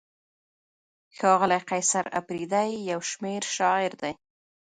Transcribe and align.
ښاغلی 1.17 1.59
قیصر 1.69 2.05
اپریدی 2.19 2.69
یو 2.91 3.01
شمېر 3.11 3.41
شاعر 3.55 3.91
دی. 4.01 4.13